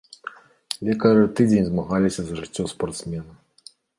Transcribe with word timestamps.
Лекары 0.89 1.27
тыдзень 1.39 1.67
змагаліся 1.69 2.21
за 2.29 2.33
жыццё 2.41 2.63
спартсмена. 2.75 3.33